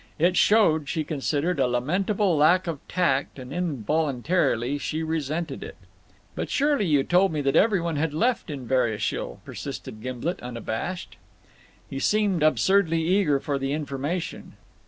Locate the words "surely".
6.49-6.87